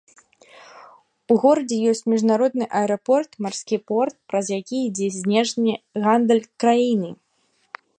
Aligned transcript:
У 1.33 1.37
горадзе 1.43 1.77
ёсць 1.91 2.01
міжнародны 2.13 2.65
аэрапорт, 2.81 3.31
марскі 3.47 3.77
порт, 3.93 4.15
праз 4.33 4.45
які 4.59 4.77
ідзе 4.89 5.07
знешні 5.23 5.73
гандаль 6.05 6.47
краіны. 6.65 7.09